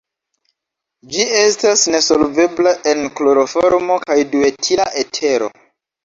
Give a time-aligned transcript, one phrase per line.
[1.15, 5.51] Ĝi esta nesolvebla en kloroformo kaj duetila etero.